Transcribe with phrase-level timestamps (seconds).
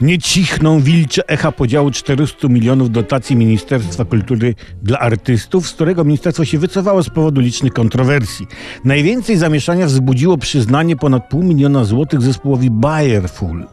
[0.00, 6.44] Nie cichną wilcze echa podziału 400 milionów dotacji Ministerstwa Kultury dla artystów, z którego ministerstwo
[6.44, 8.46] się wycofało z powodu licznych kontrowersji.
[8.84, 13.66] Najwięcej zamieszania wzbudziło przyznanie ponad pół miliona złotych zespołowi Bayerful.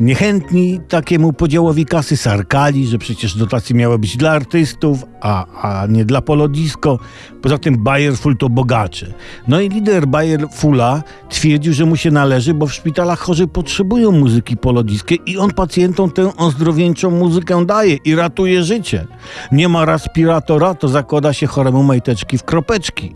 [0.00, 6.04] Niechętni takiemu podziałowi kasy sarkali, że przecież dotacje miały być dla artystów, a, a nie
[6.04, 6.98] dla Polodisko.
[7.42, 9.06] Poza tym Bayerful to bogacze.
[9.48, 14.56] No i lider Bayerfula twierdził, że mu się należy, bo w szpitalach chorzy potrzebują muzyki
[14.56, 19.06] polodiskie i on pacjentom tę ozdrowieńczą muzykę daje i ratuje życie.
[19.52, 23.12] Nie ma respiratora, to zakłada się choremu majteczki w kropeczki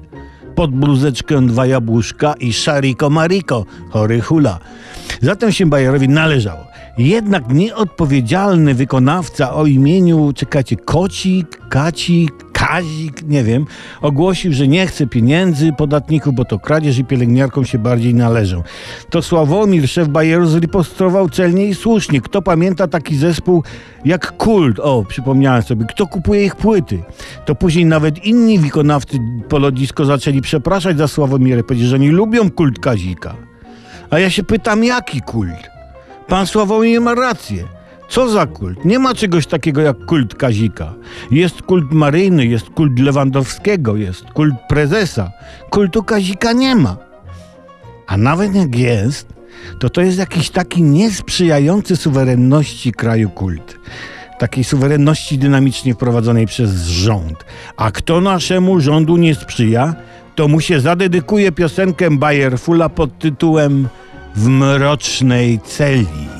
[0.58, 4.58] pod bluzeczkę dwa jabłuszka i szariko mariko, chory hula.
[5.22, 6.66] Zatem się Bajerowi należało.
[6.98, 13.64] Jednak nieodpowiedzialny wykonawca o imieniu, czekajcie, Kocik, Kacik, Kazik, nie wiem,
[14.00, 18.62] ogłosił, że nie chce pieniędzy podatników, bo to kradzież i pielęgniarkom się bardziej należą.
[19.10, 22.20] To Sławomir, szef Bajeru, zripostrował celnie i słusznie.
[22.20, 23.62] Kto pamięta taki zespół
[24.04, 24.80] jak Kult?
[24.80, 25.86] O, przypomniałem sobie.
[25.86, 27.02] Kto kupuje ich płyty?
[27.46, 32.78] To później nawet inni wykonawcy Polodisko zaczęli przepraszać za Sławomirę, powiedzieć, że nie lubią kult
[32.78, 33.47] Kazika.
[34.10, 35.70] A ja się pytam, jaki kult?
[36.28, 37.64] Pan Sławomir ma rację.
[38.08, 38.84] Co za kult?
[38.84, 40.94] Nie ma czegoś takiego jak kult Kazika.
[41.30, 45.32] Jest kult Maryjny, jest kult Lewandowskiego, jest kult prezesa.
[45.70, 46.96] Kultu Kazika nie ma.
[48.06, 49.26] A nawet jak jest,
[49.78, 53.78] to to jest jakiś taki niesprzyjający suwerenności kraju kult.
[54.38, 57.44] Takiej suwerenności dynamicznie wprowadzonej przez rząd.
[57.76, 59.94] A kto naszemu rządu nie sprzyja,
[60.38, 63.88] to mu się zadedykuje piosenkę Bayerfula pod tytułem
[64.36, 66.37] W mrocznej celi.